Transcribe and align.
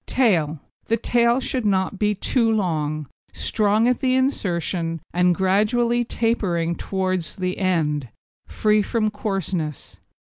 TAIL 0.07 0.59
The 0.85 0.97
tail 0.97 1.39
should 1.39 1.63
not 1.63 1.99
be 1.99 2.15
too 2.15 2.51
long, 2.51 3.07
strong 3.33 3.87
at 3.87 3.99
the 3.99 4.15
insertion, 4.15 4.99
and 5.13 5.35
gradually 5.35 6.03
tapering 6.03 6.73
towards 6.73 7.35
the 7.35 7.59
end, 7.59 8.09
free 8.47 8.81
from 8.81 9.11
coarseness. 9.11 9.99